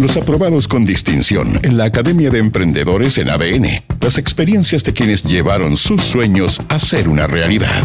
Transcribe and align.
Los 0.00 0.18
aprobados 0.18 0.68
con 0.68 0.84
distinción 0.84 1.48
en 1.62 1.78
la 1.78 1.84
Academia 1.84 2.28
de 2.28 2.38
Emprendedores 2.38 3.16
en 3.16 3.30
ABN. 3.30 3.66
Las 4.02 4.18
experiencias 4.18 4.84
de 4.84 4.92
quienes 4.92 5.22
llevaron 5.22 5.78
sus 5.78 6.02
sueños 6.02 6.60
a 6.68 6.78
ser 6.78 7.08
una 7.08 7.26
realidad. 7.26 7.82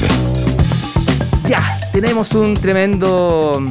Ya, 1.48 1.80
tenemos 1.94 2.34
un 2.34 2.56
tremendo 2.56 3.64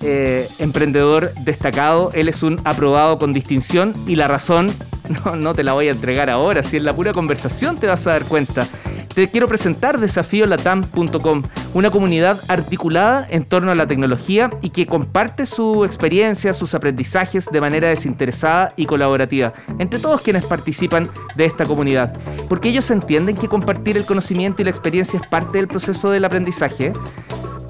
eh, 0.00 0.48
emprendedor 0.60 1.34
destacado. 1.44 2.10
Él 2.14 2.30
es 2.30 2.42
un 2.42 2.58
aprobado 2.64 3.18
con 3.18 3.34
distinción 3.34 3.92
y 4.06 4.16
la 4.16 4.28
razón 4.28 4.72
no, 5.26 5.36
no 5.36 5.54
te 5.54 5.62
la 5.62 5.74
voy 5.74 5.88
a 5.88 5.92
entregar 5.92 6.30
ahora. 6.30 6.62
Si 6.62 6.78
en 6.78 6.86
la 6.86 6.96
pura 6.96 7.12
conversación 7.12 7.76
te 7.76 7.86
vas 7.86 8.06
a 8.06 8.12
dar 8.12 8.24
cuenta. 8.24 8.66
Te 9.14 9.28
quiero 9.28 9.46
presentar 9.46 10.00
desafiolatam.com, 10.00 11.42
una 11.74 11.90
comunidad 11.90 12.40
articulada 12.48 13.26
en 13.28 13.44
torno 13.44 13.70
a 13.70 13.74
la 13.74 13.86
tecnología 13.86 14.50
y 14.62 14.70
que 14.70 14.86
comparte 14.86 15.44
su 15.44 15.84
experiencia, 15.84 16.54
sus 16.54 16.74
aprendizajes 16.74 17.48
de 17.50 17.60
manera 17.60 17.88
desinteresada 17.88 18.72
y 18.76 18.86
colaborativa 18.86 19.52
entre 19.78 19.98
todos 19.98 20.22
quienes 20.22 20.44
participan 20.46 21.10
de 21.34 21.44
esta 21.44 21.66
comunidad. 21.66 22.16
Porque 22.48 22.68
ellos 22.68 22.90
entienden 22.90 23.36
que 23.36 23.48
compartir 23.48 23.96
el 23.96 24.06
conocimiento 24.06 24.62
y 24.62 24.64
la 24.64 24.70
experiencia 24.70 25.18
es 25.20 25.26
parte 25.26 25.58
del 25.58 25.68
proceso 25.68 26.10
del 26.10 26.24
aprendizaje. 26.24 26.92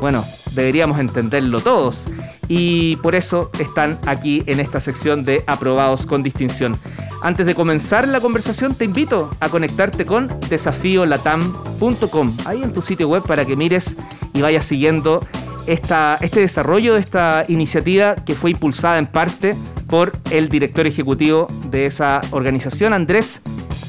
Bueno, 0.01 0.23
deberíamos 0.53 1.01
entenderlo 1.01 1.61
todos 1.61 2.07
y 2.47 2.97
por 2.97 3.15
eso 3.15 3.51
están 3.59 3.99
aquí 4.07 4.43
en 4.47 4.61
esta 4.61 4.81
sección 4.81 5.25
de 5.25 5.43
aprobados 5.47 6.05
con 6.05 6.23
distinción. 6.23 6.79
Antes 7.25 7.47
de 7.47 7.55
comenzar 7.55 8.07
la 8.07 8.21
conversación, 8.21 8.75
te 8.75 8.85
invito 8.85 9.31
a 9.41 9.49
conectarte 9.49 10.05
con 10.05 10.29
desafiolatam.com, 10.51 12.37
ahí 12.45 12.63
en 12.63 12.75
tu 12.75 12.83
sitio 12.83 13.09
web 13.09 13.23
para 13.27 13.47
que 13.47 13.57
mires 13.57 13.97
y 14.35 14.43
vayas 14.43 14.67
siguiendo 14.67 15.27
esta, 15.67 16.19
este 16.21 16.41
desarrollo 16.41 16.93
de 16.93 17.01
esta 17.01 17.47
iniciativa 17.49 18.15
que 18.15 18.35
fue 18.35 18.51
impulsada 18.51 18.99
en 18.99 19.07
parte 19.07 19.57
por 19.89 20.13
el 20.31 20.51
director 20.51 20.87
ejecutivo 20.87 21.47
de 21.71 21.87
esa 21.87 22.21
organización, 22.31 22.93
Andrés 22.93 23.41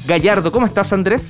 Gallardo. 0.06 0.50
¿Cómo 0.50 0.64
estás, 0.64 0.94
Andrés? 0.94 1.28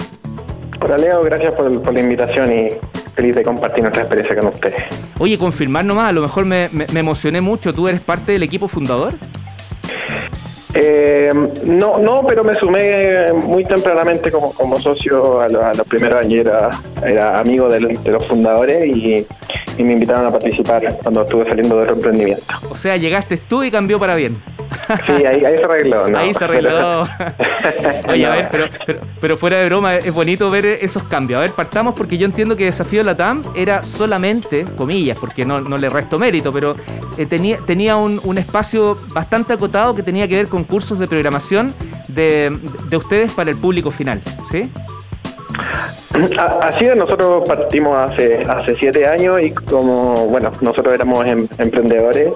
Hola, 0.81 0.99
Leo, 0.99 1.25
gracias 1.25 1.55
por, 1.55 1.83
por 1.83 1.93
la 1.93 2.03
invitación 2.03 2.53
y 2.57 2.69
feliz 3.17 3.35
de 3.35 3.43
compartir 3.43 3.83
nuestra 3.83 4.03
experiencia 4.03 4.41
con 4.41 4.53
ustedes. 4.55 4.81
Oye, 5.19 5.37
confirmar 5.39 5.85
nomás, 5.85 6.11
a 6.11 6.13
lo 6.13 6.23
mejor 6.23 6.45
me, 6.45 6.69
me, 6.71 6.87
me 6.93 7.01
emocioné 7.01 7.41
mucho. 7.41 7.75
¿Tú 7.75 7.89
eres 7.89 8.01
parte 8.01 8.31
del 8.31 8.45
equipo 8.45 8.69
fundador? 8.69 9.15
Eh, 10.79 11.31
no, 11.65 11.97
no, 11.99 12.23
pero 12.29 12.45
me 12.45 12.55
sumé 12.55 13.33
muy 13.33 13.65
tempranamente 13.65 14.31
como, 14.31 14.79
socio 14.79 15.41
a, 15.41 15.49
lo- 15.49 15.65
a 15.65 15.73
los 15.73 15.87
primeros 15.87 16.23
años, 16.23 16.47
era, 17.03 17.41
amigo 17.41 17.69
del- 17.69 18.03
de, 18.03 18.11
los 18.11 18.27
fundadores 18.27 18.87
y, 18.87 19.27
me 19.83 19.93
invitaron 19.95 20.27
a 20.27 20.31
participar 20.31 20.97
cuando 21.03 21.23
estuve 21.23 21.45
saliendo 21.47 21.79
del 21.81 21.91
emprendimiento. 21.91 22.43
O 22.71 22.77
sea, 22.77 22.97
llegaste 22.97 23.37
tú 23.39 23.63
y 23.63 23.71
cambió 23.71 23.99
para 23.99 24.15
bien. 24.17 24.37
Sí, 25.07 25.13
ahí, 25.25 25.45
ahí 25.45 25.59
se 25.59 25.65
arregló. 25.65 26.09
¿no? 26.09 26.19
Ahí 26.19 26.35
se 26.35 26.45
arregló. 26.45 27.03
Oye, 28.09 28.27
a 28.27 28.31
ver, 28.31 28.49
pero, 28.51 28.67
pero, 28.85 29.01
pero 29.21 29.37
fuera 29.37 29.59
de 29.59 29.67
broma, 29.67 29.97
es 29.97 30.15
bonito 30.15 30.51
ver 30.51 30.67
esos 30.67 31.03
cambios. 31.05 31.39
A 31.39 31.41
ver, 31.43 31.53
partamos 31.53 31.95
porque 31.95 32.19
yo 32.19 32.27
entiendo 32.27 32.57
que 32.57 32.65
Desafío 32.65 33.03
Latam 33.03 33.43
era 33.55 33.83
solamente, 33.83 34.65
comillas, 34.77 35.19
porque 35.19 35.45
no, 35.45 35.61
no 35.61 35.79
le 35.79 35.89
resto 35.89 36.19
mérito, 36.19 36.53
pero 36.53 36.77
eh, 37.19 37.27
tenía, 37.27 37.59
tenía 37.59 37.97
un, 37.97 38.21
un 38.25 38.39
espacio 38.39 38.97
bastante 39.09 39.53
acotado 39.53 39.95
que 39.95 40.03
tenía 40.03 40.29
que 40.29 40.37
ver 40.37 40.49
con 40.49 40.65
cursos 40.65 40.99
de 40.99 41.09
programación 41.09 41.75
de, 42.09 42.57
de 42.89 42.97
ustedes 42.97 43.33
para 43.33 43.51
el 43.51 43.57
público 43.57 43.91
final, 43.91 44.21
¿sí? 44.51 44.71
Así 46.63 46.85
es, 46.87 46.97
nosotros 46.97 47.45
partimos 47.47 47.97
hace 47.99 48.43
hace 48.49 48.75
siete 48.77 49.07
años 49.07 49.41
y 49.43 49.51
como, 49.51 50.27
bueno, 50.29 50.51
nosotros 50.61 50.95
éramos 50.95 51.27
em- 51.27 51.47
emprendedores, 51.59 52.31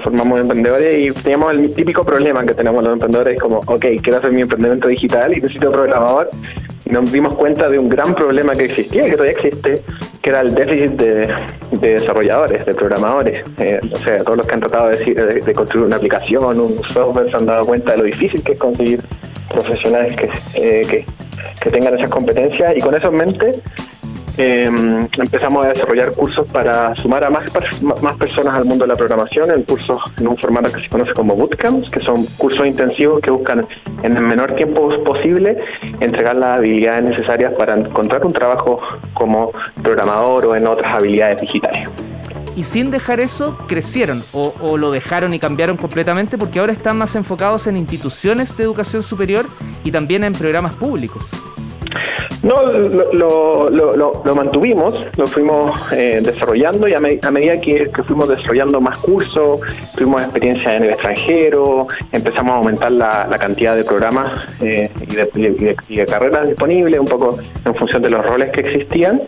formamos 0.00 0.40
emprendedores 0.40 0.98
y 0.98 1.10
teníamos 1.22 1.52
el 1.52 1.72
típico 1.74 2.04
problema 2.04 2.44
que 2.44 2.54
tenemos 2.54 2.82
los 2.82 2.92
emprendedores, 2.92 3.40
como, 3.40 3.58
ok, 3.66 3.84
quiero 4.02 4.18
hacer 4.18 4.32
mi 4.32 4.42
emprendimiento 4.42 4.88
digital 4.88 5.36
y 5.36 5.40
necesito 5.40 5.70
programador. 5.70 6.30
Y 6.84 6.90
nos 6.90 7.12
dimos 7.12 7.34
cuenta 7.36 7.68
de 7.68 7.78
un 7.78 7.88
gran 7.88 8.12
problema 8.14 8.54
que 8.54 8.64
existía, 8.64 9.04
que 9.04 9.12
todavía 9.12 9.32
existe, 9.32 9.80
que 10.20 10.30
era 10.30 10.40
el 10.40 10.52
déficit 10.54 10.90
de, 10.92 11.28
de 11.72 11.92
desarrolladores, 11.94 12.66
de 12.66 12.74
programadores. 12.74 13.42
Eh, 13.58 13.78
o 13.92 13.96
sea, 13.98 14.18
todos 14.18 14.38
los 14.38 14.46
que 14.48 14.54
han 14.54 14.60
tratado 14.60 14.88
de, 14.88 14.96
de- 15.04 15.40
de 15.40 15.52
construir 15.52 15.86
una 15.86 15.96
aplicación, 15.96 16.58
un 16.58 16.82
software, 16.82 17.30
se 17.30 17.36
han 17.36 17.46
dado 17.46 17.64
cuenta 17.66 17.92
de 17.92 17.98
lo 17.98 18.04
difícil 18.04 18.42
que 18.42 18.52
es 18.52 18.58
conseguir 18.58 19.00
profesionales 19.48 20.16
que, 20.16 20.28
eh, 20.54 20.86
que, 20.88 21.04
que 21.60 21.70
tengan 21.70 21.94
esas 21.94 22.10
competencias 22.10 22.74
y 22.76 22.80
con 22.80 22.94
eso 22.94 23.08
en 23.08 23.16
mente 23.16 23.52
eh, 24.38 24.64
empezamos 25.18 25.66
a 25.66 25.68
desarrollar 25.68 26.12
cursos 26.12 26.46
para 26.48 26.94
sumar 26.94 27.22
a 27.24 27.30
más, 27.30 27.44
más 27.82 28.16
personas 28.16 28.54
al 28.54 28.64
mundo 28.64 28.84
de 28.84 28.88
la 28.88 28.96
programación 28.96 29.50
en 29.50 29.62
cursos 29.62 30.00
en 30.18 30.26
un 30.26 30.36
formato 30.38 30.72
que 30.72 30.80
se 30.80 30.88
conoce 30.88 31.12
como 31.12 31.36
bootcamps, 31.36 31.90
que 31.90 32.00
son 32.00 32.24
cursos 32.38 32.66
intensivos 32.66 33.20
que 33.20 33.30
buscan 33.30 33.66
en 34.02 34.16
el 34.16 34.22
menor 34.22 34.54
tiempo 34.54 34.88
posible 35.04 35.58
entregar 36.00 36.38
las 36.38 36.58
habilidades 36.58 37.10
necesarias 37.10 37.52
para 37.58 37.74
encontrar 37.74 38.24
un 38.24 38.32
trabajo 38.32 38.80
como 39.12 39.52
programador 39.82 40.46
o 40.46 40.56
en 40.56 40.66
otras 40.66 40.94
habilidades 40.94 41.40
digitales. 41.42 41.88
Y 42.54 42.64
sin 42.64 42.90
dejar 42.90 43.20
eso, 43.20 43.56
crecieron 43.66 44.22
o, 44.32 44.76
lo 44.76 44.90
dejaron 44.90 45.32
y 45.32 45.38
cambiaron 45.38 45.76
completamente 45.76 46.36
porque 46.36 46.58
ahora 46.58 46.72
están 46.72 46.98
más 46.98 47.14
enfocados 47.14 47.66
en 47.66 47.76
instituciones 47.76 48.56
de 48.56 48.64
educación 48.64 49.02
superior 49.02 49.46
y 49.84 49.90
también 49.90 50.22
en 50.24 50.32
programas 50.32 50.74
públicos. 50.74 51.24
No, 52.42 52.60
lo, 52.62 53.12
lo, 53.12 53.70
lo, 53.70 54.22
lo- 54.24 54.34
mantuvimos, 54.34 54.94
lo 55.16 55.26
fuimos 55.28 55.92
eh, 55.92 56.20
desarrollando 56.24 56.88
y 56.88 56.94
a, 56.94 56.98
me- 56.98 57.20
a 57.22 57.30
medida 57.30 57.60
que, 57.60 57.88
fuimos 58.02 58.28
desarrollando 58.28 58.80
más 58.80 58.98
cursos, 58.98 59.60
tuvimos 59.96 60.22
experiencia 60.22 60.74
en 60.76 60.82
el 60.84 60.90
extranjero, 60.90 61.86
empezamos 62.10 62.52
a 62.54 62.56
aumentar 62.58 62.90
la, 62.90 63.28
la 63.30 63.38
cantidad 63.38 63.76
de 63.76 63.84
programas 63.84 64.32
eh, 64.60 64.90
y, 65.08 65.94
de, 65.94 66.06
carreras 66.06 66.48
disponibles, 66.48 66.98
un 66.98 67.06
poco 67.06 67.38
en 67.64 67.74
función 67.76 68.02
de 68.02 68.10
los 68.10 68.26
roles 68.26 68.50
que 68.50 68.60
existían, 68.62 69.22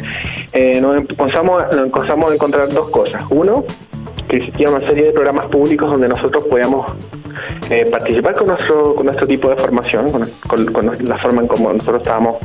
eh, 0.53 0.81
nos 0.81 0.97
empezamos, 0.97 1.63
nos 1.71 1.85
empezamos 1.87 2.31
a 2.31 2.35
encontrar 2.35 2.69
dos 2.71 2.89
cosas. 2.91 3.23
Uno, 3.31 3.65
que 4.29 4.39
existía 4.39 4.71
una 4.71 4.81
serie 4.81 5.05
de 5.05 5.13
programas 5.13 5.47
públicos 5.47 5.89
donde 5.91 6.09
nosotros 6.09 6.45
podíamos 6.47 6.93
eh, 7.71 7.87
participar 7.91 8.35
con 8.35 8.49
nuestro 8.49 8.95
con 8.95 9.07
nuestro 9.07 9.27
tipo 9.27 9.49
de 9.51 9.57
formación, 9.57 10.11
con, 10.11 10.29
con- 10.49 10.67
con 10.73 10.99
la 11.07 11.19
forma 11.19 11.43
en 11.43 11.47
cómo 11.49 11.73
nosotros 11.73 11.99
estábamos 11.99 12.37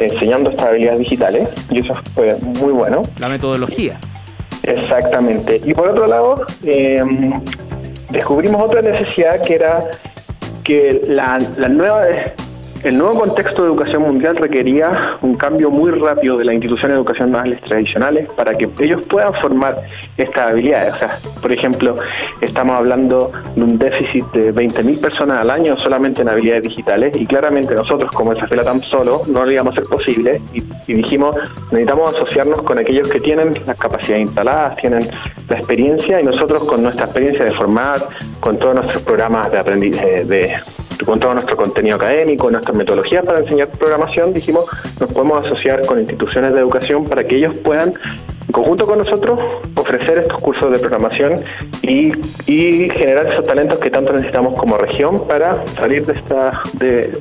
enseñando 0.00 0.50
estas 0.50 0.68
habilidades 0.68 1.00
digitales, 1.00 1.48
y 1.70 1.78
eso 1.80 1.94
fue 2.14 2.36
muy 2.36 2.72
bueno. 2.72 3.02
La 3.18 3.28
metodología. 3.28 3.98
Exactamente. 4.62 5.60
Y 5.64 5.74
por 5.74 5.88
otro 5.88 6.06
lado, 6.06 6.44
eh, 6.64 7.02
descubrimos 8.10 8.62
otra 8.62 8.82
necesidad 8.82 9.42
que 9.42 9.54
era 9.54 9.90
que 10.64 11.00
la, 11.08 11.38
la 11.56 11.68
nueva, 11.68 12.04
el 12.82 12.96
nuevo 12.96 13.20
contexto 13.20 13.62
de 13.62 13.68
educación 13.68 14.02
mundial 14.02 14.36
requería 14.36 15.18
un 15.20 15.34
cambio 15.34 15.70
muy 15.70 15.90
rápido 15.90 16.38
de 16.38 16.44
las 16.44 16.54
instituciones 16.54 16.96
educacionales 16.96 17.60
tradicionales 17.60 18.32
para 18.32 18.54
que 18.54 18.70
ellos 18.80 19.04
puedan 19.06 19.34
formar 19.34 19.82
estas 20.16 20.50
habilidades. 20.50 20.94
O 20.94 20.96
sea, 20.96 21.18
por 21.42 21.52
ejemplo, 21.52 21.96
estamos 22.40 22.74
hablando 22.74 23.32
de 23.54 23.62
un 23.62 23.78
déficit 23.78 24.24
de 24.32 24.54
20.000 24.54 25.00
personas 25.00 25.40
al 25.40 25.50
año 25.50 25.76
solamente 25.76 26.22
en 26.22 26.28
habilidades 26.30 26.62
digitales 26.62 27.20
y 27.20 27.26
claramente 27.26 27.74
nosotros 27.74 28.10
como 28.12 28.34
Desafío 28.34 28.56
Latam 28.56 28.80
solo 28.80 29.22
no 29.26 29.44
lo 29.44 29.50
íbamos 29.50 29.76
a 29.76 29.80
ser 29.80 29.88
posible 29.88 30.40
y, 30.54 30.62
y 30.86 30.94
dijimos 30.94 31.36
necesitamos 31.70 32.14
asociarnos 32.14 32.62
con 32.62 32.78
aquellos 32.78 33.08
que 33.08 33.20
tienen 33.20 33.52
las 33.66 33.76
capacidades 33.76 34.22
instaladas, 34.22 34.76
tienen 34.76 35.06
la 35.48 35.58
experiencia 35.58 36.20
y 36.20 36.24
nosotros 36.24 36.64
con 36.64 36.82
nuestra 36.82 37.04
experiencia 37.04 37.44
de 37.44 37.52
formar, 37.52 37.98
con 38.40 38.56
todos 38.58 38.74
nuestros 38.74 39.02
programas 39.02 39.50
de 39.50 39.58
aprendizaje, 39.58 40.24
de, 40.24 40.54
con 41.04 41.18
todo 41.18 41.34
nuestro 41.34 41.56
contenido 41.56 41.96
académico, 41.96 42.50
nuestras 42.50 42.76
metodologías 42.76 43.24
para 43.24 43.40
enseñar 43.40 43.68
programación, 43.68 44.32
dijimos, 44.32 44.66
nos 44.98 45.12
podemos 45.12 45.44
asociar 45.44 45.84
con 45.86 45.98
instituciones 45.98 46.52
de 46.52 46.60
educación 46.60 47.04
para 47.04 47.24
que 47.24 47.36
ellos 47.36 47.58
puedan, 47.58 47.92
en 48.46 48.52
conjunto 48.52 48.86
con 48.86 48.98
nosotros, 48.98 49.38
ofrecer 49.76 50.18
estos 50.18 50.40
cursos 50.40 50.70
de 50.72 50.78
programación 50.78 51.34
y, 51.82 52.12
generar 52.90 53.32
esos 53.32 53.44
talentos 53.44 53.78
que 53.78 53.90
tanto 53.90 54.12
necesitamos 54.12 54.58
como 54.58 54.76
región 54.76 55.16
para 55.26 55.64
salir 55.66 56.04
de 56.04 56.12
esta 56.12 56.62
de, 56.74 57.12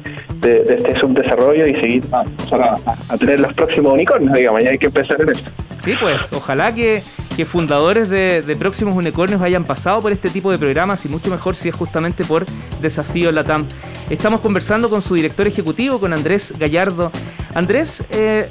este 0.42 1.00
subdesarrollo 1.00 1.68
y 1.68 1.80
seguir 1.80 2.04
a 2.12 3.18
tener 3.18 3.40
los 3.40 3.54
próximos 3.54 3.94
unicornios, 3.94 4.34
digamos, 4.34 4.64
y 4.64 4.68
hay 4.68 4.78
que 4.78 4.88
empezar 4.88 5.22
en 5.22 5.30
esto. 5.30 5.50
Sí, 5.90 5.96
pues 6.00 6.22
ojalá 6.34 6.72
que, 6.76 7.02
que 7.36 7.48
fundadores 7.48 8.10
de, 8.10 8.56
próximos 8.60 8.96
unicornios 8.96 9.42
hayan 9.42 9.64
pasado 9.64 10.00
por 10.04 10.12
este 10.12 10.30
tipo 10.30 10.52
de 10.52 10.60
programas 10.60 11.04
y 11.06 11.10
mucho 11.10 11.32
mejor 11.32 11.56
si 11.56 11.68
es 11.68 11.76
justamente 11.76 12.24
por 12.26 12.46
Desafío 12.80 13.32
Latam. 13.32 13.66
Estamos 14.08 14.40
conversando 14.42 14.88
con 14.92 15.02
su 15.02 15.16
director 15.16 15.48
ejecutivo, 15.48 16.00
con 16.00 16.14
Andrés 16.14 16.54
Gallardo. 16.60 17.12
Andrés, 17.56 18.04
eh, 18.12 18.48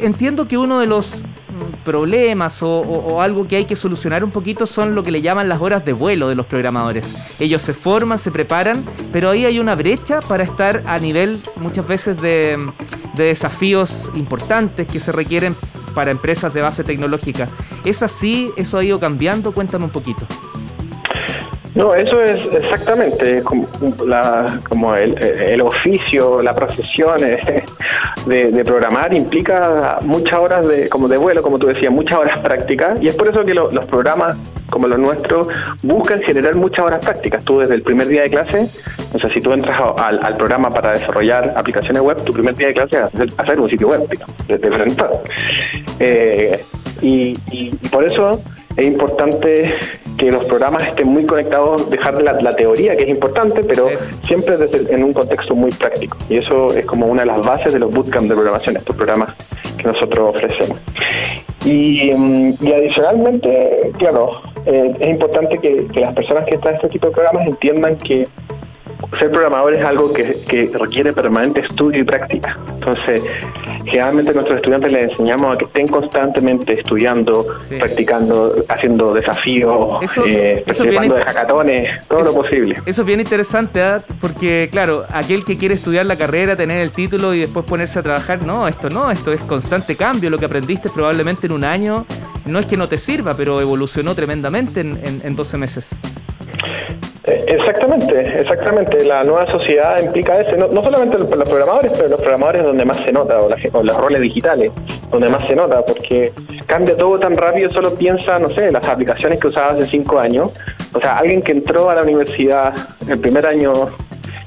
entiendo 0.00 0.48
que 0.48 0.58
uno 0.58 0.80
de 0.80 0.88
los 0.88 1.22
mm, 1.22 1.84
problemas 1.84 2.60
o, 2.60 2.66
o- 2.80 3.14
o 3.14 3.20
algo 3.22 3.46
que 3.46 3.54
hay 3.54 3.64
que 3.64 3.76
solucionar 3.76 4.24
un 4.24 4.32
poquito 4.32 4.66
son 4.66 4.96
lo 4.96 5.04
que 5.04 5.12
le 5.12 5.22
llaman 5.22 5.48
las 5.48 5.60
horas 5.60 5.84
de 5.84 5.92
vuelo 5.92 6.28
de 6.28 6.34
los 6.34 6.46
programadores. 6.46 7.38
Ellos 7.38 7.62
se 7.62 7.72
forman, 7.72 8.18
se 8.18 8.32
preparan, 8.32 8.84
pero 9.12 9.30
ahí 9.30 9.44
hay 9.44 9.60
una 9.60 9.76
brecha 9.76 10.18
para 10.18 10.42
estar 10.42 10.82
a 10.86 10.98
nivel 10.98 11.38
muchas 11.54 11.86
veces 11.86 12.16
de, 12.20 12.58
de 13.14 13.22
desafíos 13.26 14.10
importantes 14.16 14.88
que 14.88 14.98
se 14.98 15.12
requieren 15.12 15.54
para 15.92 16.10
empresas 16.10 16.52
de 16.52 16.62
base 16.62 16.84
tecnológica. 16.84 17.48
¿Es 17.84 18.02
así? 18.02 18.50
¿Eso 18.56 18.78
ha 18.78 18.84
ido 18.84 18.98
cambiando? 18.98 19.52
Cuéntame 19.52 19.84
un 19.84 19.90
poquito. 19.90 20.26
No, 21.74 21.94
eso 21.94 22.20
es 22.20 22.54
exactamente 22.54 23.42
como, 23.42 23.66
la, 24.06 24.60
como 24.68 24.94
el, 24.94 25.60
oficio, 25.62 26.42
la 26.42 26.54
profesión 26.54 27.20
de, 28.26 28.62
programar 28.64 29.16
implica 29.16 29.98
muchas 30.02 30.38
horas 30.38 30.68
de, 30.68 30.88
como 30.88 31.08
de 31.08 31.16
vuelo, 31.16 31.42
como 31.42 31.58
tú 31.58 31.66
decías, 31.66 31.90
muchas 31.90 32.18
horas 32.18 32.38
prácticas 32.40 33.00
y 33.00 33.08
es 33.08 33.16
por 33.16 33.28
eso 33.28 33.42
que 33.42 33.54
los 33.54 33.86
programas 33.86 34.36
como 34.70 34.86
los 34.86 34.98
nuestros 34.98 35.48
buscan 35.82 36.20
generar 36.22 36.54
muchas 36.56 36.84
horas 36.84 37.04
prácticas. 37.04 37.44
Tú 37.44 37.58
desde 37.60 37.74
el 37.74 37.82
primer 37.82 38.08
día 38.08 38.22
de 38.22 38.30
clase, 38.30 38.66
o 39.14 39.18
sea, 39.18 39.30
si 39.30 39.40
tú 39.40 39.52
entras 39.52 39.78
al, 39.96 40.34
programa 40.36 40.70
para 40.70 40.92
desarrollar 40.92 41.54
aplicaciones 41.56 42.02
web, 42.02 42.22
tu 42.24 42.32
primer 42.32 42.54
día 42.54 42.68
de 42.68 42.74
clase 42.74 42.98
es 43.14 43.38
hacer, 43.38 43.60
un 43.60 43.68
sitio 43.68 43.88
web, 43.88 44.08
desde 44.48 44.66
el 44.68 44.94
eh, 46.00 46.64
y 47.02 47.70
por 47.90 48.04
eso 48.04 48.40
es 48.76 48.86
importante 48.86 49.74
que 50.16 50.30
los 50.30 50.44
programas 50.44 50.86
estén 50.86 51.08
muy 51.08 51.26
conectados, 51.26 51.88
dejar 51.90 52.22
la, 52.22 52.32
la 52.40 52.54
teoría, 52.54 52.96
que 52.96 53.04
es 53.04 53.08
importante, 53.08 53.62
pero 53.64 53.88
siempre 54.26 54.56
desde, 54.56 54.94
en 54.94 55.04
un 55.04 55.12
contexto 55.12 55.54
muy 55.54 55.70
práctico. 55.70 56.16
Y 56.28 56.36
eso 56.36 56.68
es 56.74 56.84
como 56.86 57.06
una 57.06 57.22
de 57.22 57.26
las 57.26 57.44
bases 57.44 57.72
de 57.72 57.78
los 57.78 57.92
bootcamps 57.92 58.28
de 58.28 58.34
programación, 58.34 58.76
estos 58.76 58.96
programas 58.96 59.34
que 59.76 59.84
nosotros 59.84 60.34
ofrecemos. 60.34 60.78
Y, 61.64 62.10
mm, 62.16 62.54
adicionalmente, 62.66 63.92
claro, 63.98 64.42
eh, 64.66 64.92
es 65.00 65.08
importante 65.08 65.58
que, 65.58 65.86
que 65.92 66.00
las 66.00 66.14
personas 66.14 66.44
que 66.46 66.54
están 66.54 66.70
en 66.70 66.76
este 66.76 66.88
tipo 66.88 67.08
de 67.08 67.12
programas 67.12 67.46
entiendan 67.46 67.96
que 67.98 68.26
ser 69.18 69.30
programador 69.30 69.74
es 69.74 69.84
algo 69.84 70.12
que, 70.12 70.70
requiere 70.72 71.12
permanente 71.12 71.60
estudio 71.60 72.02
y 72.02 72.04
práctica. 72.04 72.58
Entonces, 72.74 73.22
generalmente 73.84 74.30
a 74.30 74.34
nuestros 74.34 74.56
estudiantes 74.56 74.92
les 74.92 75.08
enseñamos 75.10 75.54
a 75.54 75.58
que 75.58 75.64
estén 75.64 75.86
constantemente 75.88 76.78
estudiando, 76.78 77.44
practicando, 77.78 78.54
haciendo 78.68 79.14
desafíos, 79.14 80.00
eh, 80.26 80.62
participando 80.64 81.14
de 81.14 81.22
hackatones, 81.22 82.06
todo 82.08 82.22
lo 82.22 82.34
posible. 82.34 82.76
Eso 82.86 83.02
es 83.02 83.06
bien 83.06 83.20
interesante, 83.20 83.82
¿ah? 83.82 84.02
porque 84.20 84.68
claro, 84.70 85.04
aquel 85.12 85.44
que 85.44 85.56
quiere 85.56 85.74
estudiar 85.74 86.06
la 86.06 86.16
carrera, 86.16 86.56
tener 86.56 86.80
el 86.80 86.90
título 86.90 87.34
y 87.34 87.40
después 87.40 87.64
ponerse 87.64 87.98
a 87.98 88.02
trabajar, 88.02 88.44
no, 88.44 88.68
esto 88.68 88.90
no, 88.90 89.10
esto 89.10 89.32
es 89.32 89.40
constante 89.42 89.96
cambio. 89.96 90.30
Lo 90.30 90.38
que 90.38 90.46
aprendiste 90.46 90.88
probablemente 90.88 91.46
en 91.46 91.52
un 91.52 91.64
año 91.64 92.06
no 92.46 92.58
es 92.58 92.66
que 92.66 92.76
no 92.76 92.88
te 92.88 92.98
sirva, 92.98 93.34
pero 93.34 93.60
evolucionó 93.60 94.14
tremendamente 94.14 94.80
en, 94.80 94.98
en, 95.04 95.20
en 95.24 95.36
12 95.36 95.56
meses. 95.56 95.90
Eh, 97.24 97.44
exactamente, 97.46 98.40
exactamente. 98.40 99.04
La 99.04 99.22
nueva 99.22 99.46
sociedad 99.46 100.00
implica 100.02 100.40
eso, 100.40 100.56
no, 100.56 100.82
solamente 100.82 101.18
los, 101.18 101.28
programadores, 101.28 101.92
pero 101.92 102.08
los 102.08 102.20
programadores 102.20 102.64
donde 102.64 102.84
más 102.84 102.98
se 102.98 103.12
nota, 103.12 103.38
o, 103.40 103.82
los 103.82 103.96
roles 103.96 104.20
digitales, 104.20 104.72
donde 105.10 105.28
más 105.28 105.46
se 105.46 105.54
nota, 105.54 105.84
porque 105.84 106.32
cambia 106.66 106.96
todo 106.96 107.18
tan 107.18 107.36
rápido, 107.36 107.70
solo 107.70 107.94
piensa, 107.94 108.38
no 108.40 108.48
sé, 108.48 108.72
las 108.72 108.86
aplicaciones 108.88 109.38
que 109.38 109.48
usaba 109.48 109.72
hace 109.72 109.86
cinco 109.86 110.18
años. 110.18 110.50
O 110.94 111.00
sea, 111.00 111.18
alguien 111.18 111.42
que 111.42 111.52
entró 111.52 111.90
a 111.90 111.94
la 111.94 112.02
universidad 112.02 112.74
el 113.08 113.18
primer 113.18 113.46
año 113.46 113.88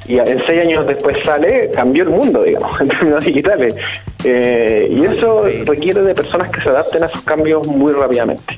y 0.08 0.20
en 0.20 0.46
seis 0.46 0.62
años 0.62 0.86
después 0.86 1.18
sale, 1.24 1.72
cambió 1.72 2.04
el 2.04 2.10
mundo, 2.10 2.44
digamos, 2.44 2.80
en 2.82 2.90
términos 2.90 3.24
digitales. 3.24 3.76
Eh, 4.26 4.88
y 4.92 5.06
eso 5.06 5.44
requiere 5.66 6.02
de 6.02 6.14
personas 6.14 6.50
que 6.50 6.62
se 6.62 6.70
adapten 6.70 7.04
a 7.04 7.06
esos 7.06 7.22
cambios 7.22 7.66
muy 7.68 7.94
rápidamente 7.94 8.58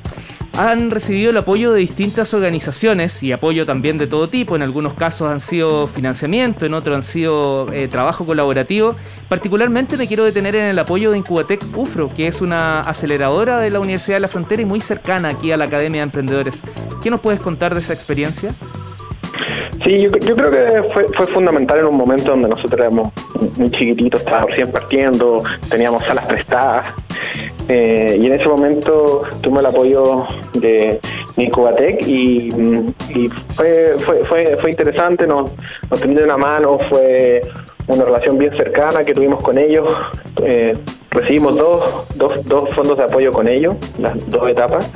han 0.58 0.90
recibido 0.90 1.30
el 1.30 1.36
apoyo 1.36 1.72
de 1.72 1.78
distintas 1.78 2.34
organizaciones 2.34 3.22
y 3.22 3.30
apoyo 3.30 3.64
también 3.64 3.96
de 3.96 4.08
todo 4.08 4.28
tipo. 4.28 4.56
En 4.56 4.62
algunos 4.62 4.94
casos 4.94 5.28
han 5.28 5.38
sido 5.38 5.86
financiamiento, 5.86 6.66
en 6.66 6.74
otros 6.74 6.96
han 6.96 7.02
sido 7.04 7.72
eh, 7.72 7.86
trabajo 7.86 8.26
colaborativo. 8.26 8.96
Particularmente 9.28 9.96
me 9.96 10.08
quiero 10.08 10.24
detener 10.24 10.56
en 10.56 10.64
el 10.64 10.78
apoyo 10.80 11.12
de 11.12 11.18
Incubatec 11.18 11.64
UFRO, 11.76 12.08
que 12.08 12.26
es 12.26 12.40
una 12.40 12.80
aceleradora 12.80 13.60
de 13.60 13.70
la 13.70 13.78
Universidad 13.78 14.16
de 14.16 14.20
la 14.22 14.28
Frontera 14.28 14.60
y 14.60 14.64
muy 14.64 14.80
cercana 14.80 15.28
aquí 15.28 15.52
a 15.52 15.56
la 15.56 15.66
Academia 15.66 16.00
de 16.00 16.06
Emprendedores. 16.06 16.64
¿Qué 17.00 17.08
nos 17.08 17.20
puedes 17.20 17.38
contar 17.38 17.72
de 17.72 17.78
esa 17.78 17.92
experiencia? 17.92 18.52
Sí, 19.84 20.02
yo, 20.02 20.10
creo 20.10 20.50
que 20.50 20.82
fue, 20.92 21.06
fue, 21.16 21.26
fundamental 21.28 21.78
en 21.78 21.84
un 21.84 21.96
momento 21.96 22.30
donde 22.30 22.48
nosotros 22.48 22.80
éramos 22.80 23.12
muy 23.56 23.70
chiquititos, 23.70 24.22
estábamos 24.22 24.50
recién 24.50 24.72
partiendo, 24.72 25.44
teníamos 25.70 26.04
salas 26.04 26.26
prestadas 26.26 26.86
eh, 27.68 28.18
y 28.20 28.26
en 28.26 28.32
ese 28.32 28.48
momento 28.48 29.22
tuve 29.42 29.60
el 29.60 29.66
apoyo 29.66 30.26
de 30.54 31.00
Incubatec 31.36 32.06
y, 32.06 32.50
fue, 33.54 33.94
fue, 33.98 34.24
fue, 34.24 34.56
fue, 34.56 34.70
interesante, 34.70 35.26
nos, 35.26 35.50
nos 35.90 36.00
de 36.00 36.24
una 36.24 36.38
mano, 36.38 36.78
fue 36.88 37.42
una 37.86 38.04
relación 38.04 38.38
bien 38.38 38.54
cercana 38.54 39.02
que 39.04 39.12
tuvimos 39.12 39.42
con 39.42 39.58
ellos. 39.58 39.86
Eh, 40.44 40.76
recibimos 41.10 41.56
dos, 41.56 42.06
dos, 42.16 42.44
dos 42.46 42.70
fondos 42.74 42.98
de 42.98 43.04
apoyo 43.04 43.32
con 43.32 43.48
ellos, 43.48 43.74
las 43.98 44.14
dos 44.30 44.48
etapas. 44.48 44.90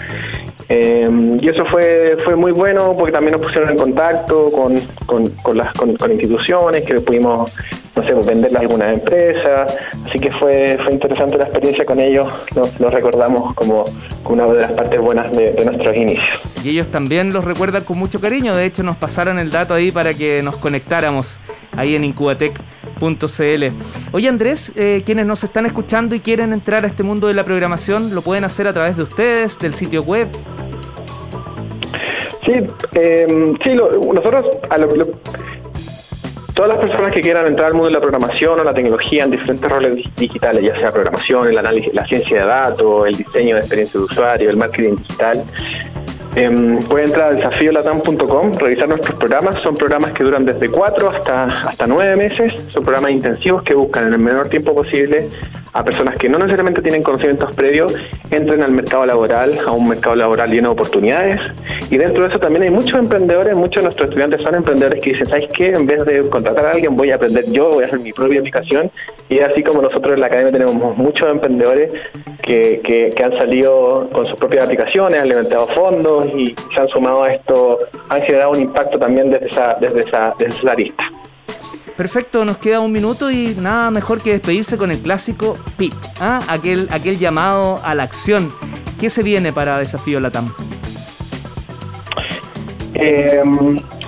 Eh, 0.68 1.38
y 1.40 1.48
eso 1.48 1.66
fue 1.66 2.16
fue 2.24 2.36
muy 2.36 2.52
bueno 2.52 2.92
porque 2.96 3.12
también 3.12 3.32
nos 3.32 3.44
pusieron 3.44 3.70
en 3.70 3.76
contacto 3.76 4.50
con, 4.50 4.80
con, 5.04 5.26
con 5.42 5.58
las 5.58 5.72
con, 5.74 5.90
instituciones 6.10 6.84
que 6.84 6.94
pudimos 7.00 7.52
no 7.94 8.02
sé, 8.02 8.14
venderle 8.14 8.58
a 8.58 8.60
algunas 8.60 8.94
empresas. 8.94 9.74
Así 10.06 10.18
que 10.18 10.30
fue, 10.30 10.78
fue 10.82 10.92
interesante 10.92 11.36
la 11.36 11.44
experiencia 11.44 11.84
con 11.84 12.00
ellos, 12.00 12.28
lo, 12.54 12.90
recordamos 12.90 13.54
como 13.54 13.84
una 14.24 14.46
de 14.46 14.60
las 14.60 14.72
partes 14.72 15.00
buenas 15.00 15.30
de, 15.32 15.64
nuestros 15.64 15.96
inicios. 15.96 16.40
Y 16.64 16.70
ellos 16.70 16.88
también 16.88 17.32
los 17.32 17.44
recuerdan 17.44 17.84
con 17.84 17.98
mucho 17.98 18.20
cariño, 18.20 18.54
de 18.54 18.64
hecho 18.64 18.82
nos 18.82 18.96
pasaron 18.96 19.38
el 19.38 19.50
dato 19.50 19.74
ahí 19.74 19.90
para 19.90 20.14
que 20.14 20.42
nos 20.42 20.56
conectáramos 20.56 21.40
ahí 21.76 21.94
en 21.94 22.04
incubatec.cl. 22.04 23.64
Oye 24.12 24.28
Andrés, 24.28 24.72
eh, 24.76 25.02
quienes 25.04 25.26
nos 25.26 25.44
están 25.44 25.66
escuchando 25.66 26.14
y 26.14 26.20
quieren 26.20 26.52
entrar 26.52 26.84
a 26.84 26.88
este 26.88 27.02
mundo 27.02 27.26
de 27.28 27.34
la 27.34 27.44
programación, 27.44 28.14
lo 28.14 28.22
pueden 28.22 28.44
hacer 28.44 28.68
a 28.68 28.72
través 28.72 28.96
de 28.96 29.02
ustedes, 29.02 29.58
del 29.58 29.74
sitio 29.74 30.02
web. 30.02 30.28
Sí, 32.44 32.52
eh, 32.94 33.26
sí 33.64 33.70
nosotros 33.74 34.46
a 34.68 34.78
lo, 34.78 34.88
Todas 36.54 36.68
las 36.68 36.78
personas 36.78 37.12
que 37.14 37.20
quieran 37.22 37.46
entrar 37.46 37.68
al 37.68 37.72
mundo 37.72 37.86
de 37.86 37.94
la 37.94 38.00
programación 38.00 38.60
o 38.60 38.64
la 38.64 38.74
tecnología 38.74 39.24
en 39.24 39.30
diferentes 39.30 39.70
roles 39.70 40.04
digitales, 40.16 40.62
ya 40.62 40.78
sea 40.78 40.92
programación, 40.92 41.48
el 41.48 41.56
análisis, 41.56 41.94
la 41.94 42.04
ciencia 42.06 42.40
de 42.40 42.46
datos, 42.46 43.06
el 43.06 43.16
diseño 43.16 43.54
de 43.54 43.60
experiencia 43.62 43.98
de 43.98 44.04
usuario, 44.04 44.50
el 44.50 44.56
marketing 44.56 44.96
digital, 44.96 45.44
eh, 46.34 46.78
pueden 46.88 47.08
entrar 47.08 47.30
a 47.30 47.34
desafiolatam.com, 47.34 48.52
revisar 48.54 48.88
nuestros 48.88 49.16
programas. 49.16 49.56
Son 49.62 49.76
programas 49.76 50.12
que 50.12 50.24
duran 50.24 50.44
desde 50.44 50.70
cuatro 50.70 51.10
hasta, 51.10 51.44
hasta 51.44 51.86
nueve 51.86 52.16
meses. 52.16 52.52
Son 52.70 52.82
programas 52.82 53.12
intensivos 53.12 53.62
que 53.62 53.74
buscan 53.74 54.08
en 54.08 54.14
el 54.14 54.18
menor 54.18 54.48
tiempo 54.48 54.74
posible 54.74 55.28
a 55.72 55.84
personas 55.84 56.16
que 56.16 56.28
no 56.28 56.38
necesariamente 56.38 56.82
tienen 56.82 57.02
conocimientos 57.02 57.54
previos, 57.54 57.94
entren 58.30 58.62
al 58.62 58.72
mercado 58.72 59.06
laboral, 59.06 59.58
a 59.66 59.70
un 59.72 59.88
mercado 59.88 60.16
laboral 60.16 60.50
lleno 60.50 60.68
de 60.68 60.72
oportunidades. 60.72 61.40
Y 61.90 61.96
dentro 61.96 62.22
de 62.22 62.28
eso 62.28 62.38
también 62.38 62.64
hay 62.64 62.70
muchos 62.70 62.98
emprendedores, 62.98 63.56
muchos 63.56 63.76
de 63.76 63.84
nuestros 63.84 64.08
estudiantes 64.08 64.42
son 64.42 64.54
emprendedores 64.54 65.02
que 65.02 65.10
dicen, 65.10 65.26
¿sabes 65.26 65.46
qué? 65.54 65.68
En 65.68 65.86
vez 65.86 66.04
de 66.04 66.28
contratar 66.28 66.66
a 66.66 66.70
alguien, 66.72 66.94
voy 66.96 67.10
a 67.10 67.16
aprender 67.16 67.44
yo, 67.50 67.70
voy 67.70 67.84
a 67.84 67.86
hacer 67.86 68.00
mi 68.00 68.12
propia 68.12 68.40
aplicación. 68.40 68.90
Y 69.28 69.40
así 69.40 69.62
como 69.62 69.80
nosotros 69.80 70.14
en 70.14 70.20
la 70.20 70.26
academia 70.26 70.52
tenemos 70.52 70.96
muchos 70.96 71.30
emprendedores 71.30 71.90
que, 72.42 72.80
que, 72.84 73.22
han 73.22 73.36
salido 73.38 74.08
con 74.12 74.26
sus 74.26 74.36
propias 74.36 74.64
aplicaciones, 74.64 75.20
han 75.20 75.28
levantado 75.28 75.66
fondos 75.68 76.26
y 76.34 76.54
se 76.74 76.80
han 76.80 76.88
sumado 76.88 77.22
a 77.22 77.30
esto, 77.30 77.78
han 78.08 78.20
generado 78.22 78.50
un 78.50 78.60
impacto 78.60 78.98
también 78.98 79.30
desde 79.30 79.48
esa, 79.48 79.76
desde 79.80 80.00
esa, 80.00 80.34
desde 80.38 80.58
esa 80.58 80.74
lista. 80.74 81.11
Perfecto, 81.96 82.44
nos 82.44 82.58
queda 82.58 82.80
un 82.80 82.90
minuto 82.90 83.30
y 83.30 83.54
nada 83.60 83.90
mejor 83.90 84.22
que 84.22 84.32
despedirse 84.32 84.76
con 84.76 84.90
el 84.90 84.98
clásico 84.98 85.58
pitch, 85.76 85.94
¿ah? 86.20 86.40
aquel, 86.48 86.88
aquel 86.90 87.18
llamado 87.18 87.80
a 87.84 87.94
la 87.94 88.02
acción. 88.04 88.52
¿Qué 88.98 89.10
se 89.10 89.22
viene 89.22 89.52
para 89.52 89.78
Desafío 89.78 90.20
Latam? 90.20 90.52
Eh, 92.94 93.42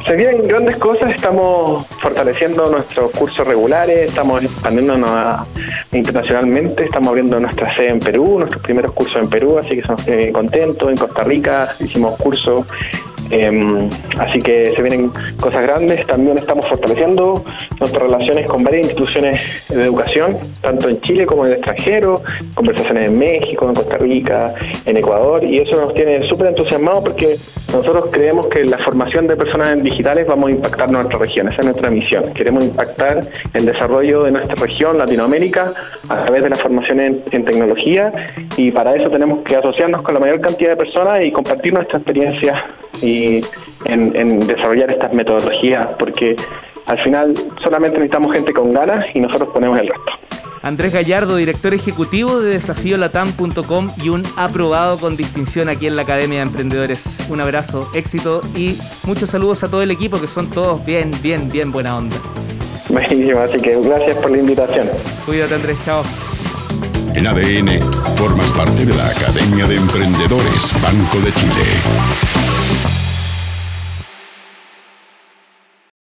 se 0.05 0.17
vienen 0.17 0.47
grandes 0.47 0.77
cosas, 0.77 1.15
estamos 1.15 1.87
fortaleciendo 1.99 2.71
nuestros 2.71 3.11
cursos 3.13 3.47
regulares, 3.47 4.09
estamos 4.11 4.43
expandiéndonos 4.45 5.49
internacionalmente, 5.93 6.85
estamos 6.85 7.09
abriendo 7.09 7.41
nuestra 7.41 7.75
sede 7.75 7.89
en 7.89 8.01
Perú, 8.01 8.39
nuestros 8.39 8.63
primeros 8.63 8.93
cursos 8.93 9.17
en 9.17 9.31
Perú, 9.31 9.59
así 9.59 9.71
que 9.71 9.81
estamos 9.81 10.07
eh, 10.07 10.31
contentos. 10.31 10.91
En 10.91 10.97
Costa 10.97 11.25
Rica 11.25 11.69
hicimos 11.81 12.19
cursos 12.19 12.67
Em, 13.31 13.89
así 14.19 14.39
que 14.39 14.73
se 14.75 14.83
vienen 14.83 15.11
cosas 15.41 15.63
grandes. 15.63 16.07
También 16.07 16.39
estamos 16.39 16.67
fortaleciendo 16.67 17.43
nuestras 17.81 18.03
relaciones 18.03 18.47
con 18.47 18.63
varias 18.63 18.87
instituciones 18.87 19.67
de 19.69 19.83
educación, 19.83 20.37
tanto 20.61 20.89
en 20.89 21.01
Chile 21.01 21.27
como 21.27 21.45
en 21.45 21.53
el 21.53 21.57
extranjero, 21.59 22.23
conversaciones 22.55 23.07
en 23.07 23.19
México, 23.19 23.69
en 23.69 23.75
Costa 23.75 23.99
Rica, 23.99 24.55
en 24.85 24.97
Ecuador, 24.97 25.43
y 25.45 25.59
eso 25.59 25.81
nos 25.81 25.95
tiene 25.95 26.21
súper 26.23 26.49
entusiasmados 26.49 27.05
porque 27.05 27.37
nosotros 27.73 28.11
creemos 28.13 28.47
que 28.47 28.65
la 28.65 28.79
formación 28.79 29.27
de 29.27 29.37
personas 29.37 29.83
digitales 29.83 30.27
vamos 30.27 30.49
a 30.49 30.53
impactar 30.53 30.91
nuestra 30.91 31.19
región, 31.19 31.49
esa 31.49 31.61
es 31.61 31.67
nuestra 31.67 31.91
misión. 31.91 32.23
Queremos 32.35 32.65
impactar 32.65 33.21
el 33.53 33.67
desarrollo 33.67 34.23
de 34.23 34.33
nuestra 34.33 34.55
región, 34.55 34.99
Latinoamérica, 34.99 35.73
a 36.09 36.25
través 36.25 36.43
de 36.43 36.51
la 36.51 36.57
formación 36.57 37.01
en, 37.01 37.23
en 37.31 37.45
tecnología, 37.45 38.13
y 38.57 38.71
para 38.71 38.95
eso 38.95 39.11
tenemos 39.11 39.41
que 39.41 39.57
asociarnos 39.57 40.03
con 40.03 40.15
la 40.15 40.21
mayor 40.21 40.41
cantidad 40.41 40.71
de 40.71 40.77
personas 40.77 41.25
y 41.25 41.33
compartir 41.33 41.75
nuestra 41.75 41.99
experiencia 41.99 42.65
y 43.03 43.41
en, 43.85 44.41
desarrollar 44.41 44.91
estas 44.91 45.13
metodologías, 45.13 45.87
porque 45.99 46.37
al 46.87 46.99
final 47.03 47.35
solamente 47.63 47.99
necesitamos 47.99 48.33
gente 48.33 48.53
con 48.53 48.73
ganas 48.73 49.05
y 49.15 49.21
nosotros 49.21 49.51
ponemos 49.53 49.79
el 49.81 49.89
resto. 49.89 50.13
Andrés 50.63 50.95
Gallardo, 50.95 51.37
director 51.37 51.75
ejecutivo 51.75 52.41
de 52.41 52.55
desafíolatam.com 52.55 53.91
y 54.03 54.09
un 54.09 54.23
aprobado 54.39 54.99
con 54.99 55.15
distinción 55.15 55.69
aquí 55.69 55.87
en 55.87 55.95
la 55.95 56.03
Academia 56.03 56.39
de 56.39 56.45
Emprendedores. 56.45 57.19
Un 57.29 57.43
abrazo, 57.43 57.91
éxito 57.95 58.41
y 58.57 58.75
muchos 59.05 59.29
saludos 59.29 59.63
a 59.63 59.71
todo 59.71 59.83
el 59.83 59.91
equipo 59.91 60.19
que 60.19 60.27
son 60.27 60.49
todos 60.49 60.83
bien, 60.87 61.11
bien, 61.23 61.51
bien 61.51 61.71
buena 61.71 61.99
onda. 61.99 62.17
Buenísimo, 62.89 63.41
así 63.41 63.59
que 63.59 63.79
gracias 63.79 64.17
por 64.17 64.31
la 64.31 64.39
invitación. 64.39 64.89
Cuídate 65.27 65.55
Andrés, 65.55 65.77
chao. 65.85 66.03
En 67.15 67.27
ADN, 67.27 67.81
formas 68.17 68.51
parte 68.53 68.87
de 68.87 68.95
la 68.95 69.07
Academia 69.07 69.67
de 69.67 69.77
Emprendedores 69.77 70.73
Banco 70.83 71.19
de 71.19 71.33
Chile. 71.33 72.54